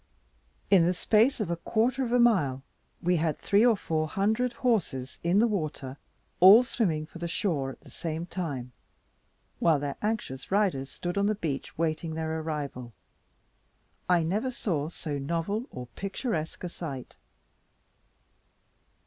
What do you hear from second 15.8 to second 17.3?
picturesque a sight.